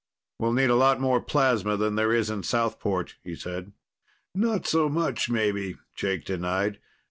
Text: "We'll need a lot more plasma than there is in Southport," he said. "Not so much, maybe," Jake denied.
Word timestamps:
"We'll 0.39 0.53
need 0.53 0.71
a 0.71 0.75
lot 0.75 0.99
more 0.99 1.21
plasma 1.21 1.77
than 1.77 1.93
there 1.93 2.11
is 2.11 2.31
in 2.31 2.41
Southport," 2.41 3.17
he 3.23 3.35
said. 3.35 3.71
"Not 4.33 4.65
so 4.65 4.89
much, 4.89 5.29
maybe," 5.29 5.77
Jake 5.93 6.25
denied. 6.25 6.79